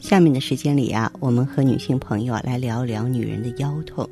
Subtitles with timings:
[0.00, 4.08] 下面的时间里啊，我们和女性朋友来聊聊女人的腰痛。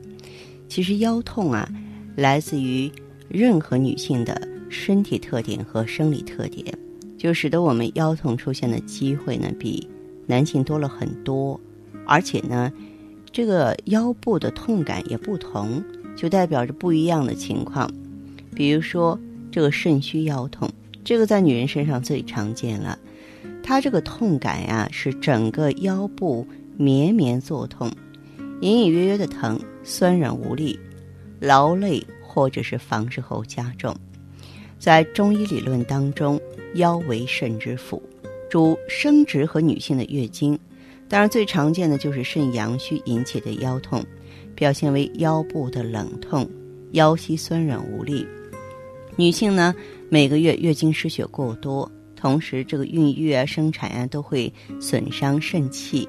[0.69, 1.69] 其实腰痛啊，
[2.17, 2.91] 来自于
[3.29, 6.77] 任何女性的身体特点和生理特点，
[7.17, 9.89] 就使得我们腰痛出现的机会呢比
[10.27, 11.59] 男性多了很多。
[12.05, 12.73] 而且呢，
[13.33, 15.83] 这个腰部的痛感也不同，
[16.17, 17.89] 就代表着不一样的情况。
[18.55, 19.19] 比如说
[19.53, 20.69] 这个肾虚腰痛，
[21.05, 22.99] 这个在女人身上最常见了。
[23.69, 27.91] 它这个痛感呀，是整个腰部绵绵作痛，
[28.61, 30.79] 隐隐约约的疼，酸软无力，
[31.41, 33.93] 劳累或者是房事后加重。
[34.79, 36.41] 在中医理论当中，
[36.75, 38.01] 腰为肾之府，
[38.49, 40.57] 主生殖和女性的月经。
[41.09, 44.01] 当然，最常见的就是肾阳虚引起的腰痛，
[44.55, 46.49] 表现为腰部的冷痛，
[46.93, 48.25] 腰膝酸软无力。
[49.17, 49.75] 女性呢，
[50.09, 51.91] 每个月月经失血过多。
[52.27, 56.09] 同时，这个孕育啊、生产啊都会损伤肾气。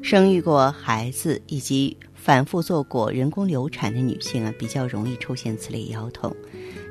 [0.00, 6.32] 生育过孩子以及反复做过人工流产的女性啊，比较容易出现此类腰痛。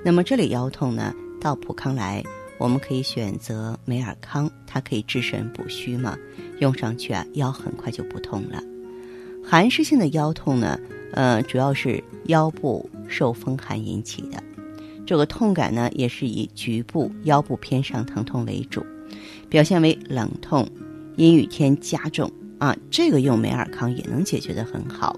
[0.04, 2.22] 那么这类腰痛呢，到普康来，
[2.58, 6.18] 我们可以选择美尔康，它可以治肾补虚嘛，
[6.60, 8.62] 用上去啊，腰很快就不痛了。
[9.42, 10.78] 寒湿性的腰痛呢，
[11.14, 14.44] 呃，主要是腰部受风寒引起的。
[15.06, 18.84] 这个痛感呢，也是以局部腰部偏上疼痛为主，
[19.48, 20.68] 表现为冷痛，
[21.16, 22.76] 阴雨天加重啊。
[22.90, 25.16] 这个用美尔康也能解决的很好。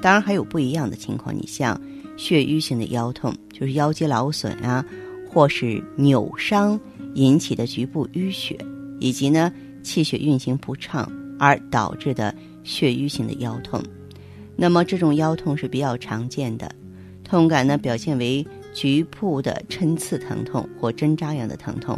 [0.00, 1.80] 当然还有不一样的情况，你像
[2.16, 4.84] 血瘀性的腰痛，就是腰肌劳损啊，
[5.28, 6.78] 或是扭伤
[7.14, 8.56] 引起的局部淤血，
[9.00, 9.52] 以及呢
[9.82, 13.82] 气血运行不畅而导致的血瘀性的腰痛。
[14.54, 16.70] 那么这种腰痛是比较常见的，
[17.24, 18.46] 痛感呢表现为。
[18.74, 21.96] 局部的针刺疼痛或针扎样的疼痛，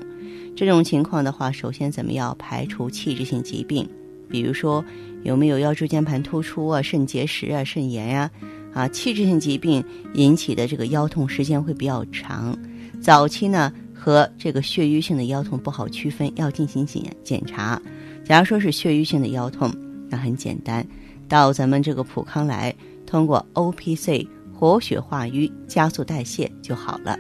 [0.55, 3.89] 这种情况的话，首先咱们要排除器质性疾病，
[4.29, 4.85] 比如说
[5.25, 8.31] 有没有腰椎间盘突出啊、肾结石啊、肾炎呀，
[8.75, 9.83] 啊，器质性疾病
[10.15, 12.57] 引起的这个腰痛时间会比较长，
[13.01, 17.81] 早期呢和这个血瘀性的腰痛不好区分，要进行检检查。
[18.23, 19.75] 假如说是血瘀性的腰痛，
[20.11, 20.87] 那很简单，
[21.27, 22.75] 到咱们这个普康来，
[23.07, 24.29] 通过 O P C。
[24.59, 27.19] 活血化瘀，加速代谢就好了。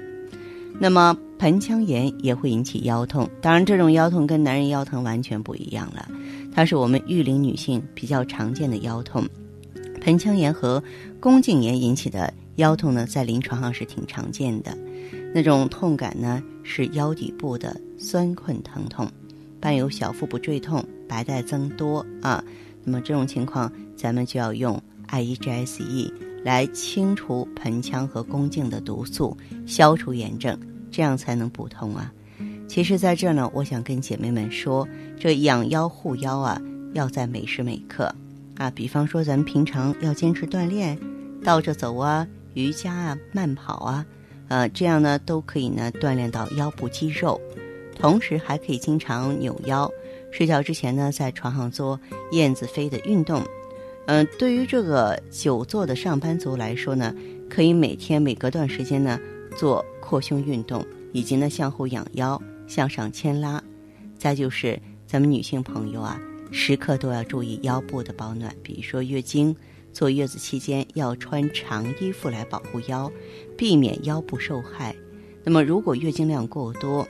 [0.78, 6.08] 那么盆腔炎也会引起腰痛，当然这种腰痛跟男人腰疼完全不一样了，
[6.54, 9.26] 它是我们育龄女性比较常见的腰痛。
[10.00, 10.82] 盆腔炎和
[11.20, 14.76] 宫颈炎引起的腰痛呢，在临床上是挺常见的。
[15.34, 19.10] 那种痛感呢，是腰底部的酸困疼痛，
[19.60, 22.42] 伴有小腹部坠痛、白带增多啊。
[22.84, 26.10] 那么这种情况，咱们就要用 IEGSE。
[26.46, 29.36] 来清除盆腔和宫颈的毒素，
[29.66, 30.56] 消除炎症，
[30.92, 32.12] 这样才能补通啊。
[32.68, 34.86] 其实，在这呢，我想跟姐妹们说，
[35.18, 36.62] 这养腰护腰啊，
[36.92, 38.14] 要在每时每刻
[38.58, 38.70] 啊。
[38.70, 40.96] 比方说，咱们平常要坚持锻炼，
[41.42, 42.24] 倒着走啊，
[42.54, 44.06] 瑜伽啊，慢跑啊，
[44.46, 47.40] 呃，这样呢都可以呢锻炼到腰部肌肉。
[47.96, 49.90] 同时，还可以经常扭腰，
[50.30, 51.98] 睡觉之前呢，在床上做
[52.30, 53.42] 燕子飞的运动。
[54.06, 57.12] 嗯，对于这个久坐的上班族来说呢，
[57.50, 59.18] 可以每天每隔段时间呢
[59.56, 63.62] 做扩胸运动，以及呢向后仰腰、向上牵拉。
[64.16, 66.20] 再就是咱们女性朋友啊，
[66.52, 69.54] 时刻都要注意腰部的保暖，比如说月经、
[69.92, 73.10] 坐月子期间要穿长衣服来保护腰，
[73.56, 74.94] 避免腰部受害。
[75.42, 77.06] 那么如果月经量过多，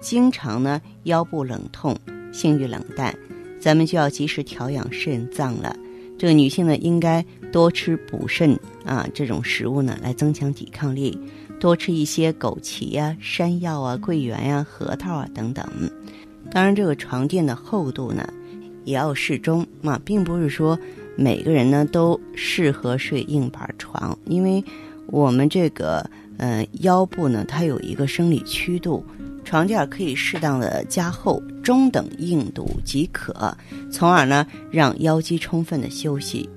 [0.00, 1.94] 经常呢腰部冷痛、
[2.32, 3.14] 性欲冷淡，
[3.60, 5.76] 咱们就要及时调养肾脏了。
[6.18, 11.18] 这个女性呢，应该多吃补肾啊这种食物呢，来增强抵抗力。
[11.60, 15.64] 多吃一些枸杞呀、山药啊、桂圆呀、核桃啊等等。
[16.52, 18.28] 当然，这个床垫的厚度呢，
[18.84, 20.78] 也要适中嘛，并不是说
[21.16, 24.62] 每个人呢都适合睡硬板床，因为
[25.08, 29.04] 我们这个呃腰部呢，它有一个生理曲度。
[29.44, 33.54] 床垫可以适当的加厚，中等硬度即可，
[33.92, 36.48] 从而呢让腰肌充分的休息。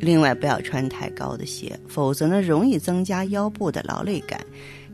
[0.00, 4.40] 另外，不要穿太高的鞋，否则呢容易增加腰部的劳累感。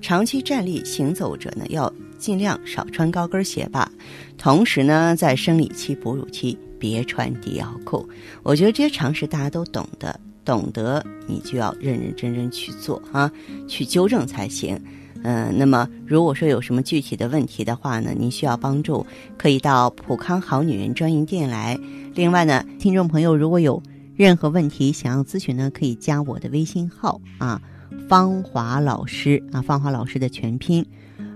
[0.00, 3.88] 长期站立行走者呢要尽量少穿高跟鞋吧。
[4.36, 8.04] 同时呢，在生理期、哺乳期别穿低腰裤。
[8.42, 13.30] 我觉得这些常识大家都懂的，懂得你就要认认真真去做啊，
[13.68, 14.76] 去纠正才行。
[15.22, 19.04] 嗯，那么如果说有什么具体的问题的话呢，您需要帮助，
[19.36, 21.78] 可以到普康好女人专营店来。
[22.14, 23.82] 另外呢，听众朋友如果有
[24.16, 27.60] 任何问题想要咨询呢，可以加我的微信号啊，
[28.08, 30.84] 芳华老师啊，芳华老师的全拼。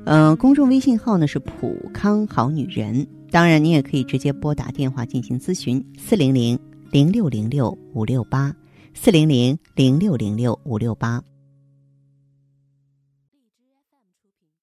[0.07, 3.07] 嗯，公众微信号呢是普康好女人。
[3.31, 6.59] 当然，你也可以直接拨打电话进行咨询，四零零
[6.91, 8.55] 零六零六五六八，
[8.95, 11.23] 四零零零六零六五六八。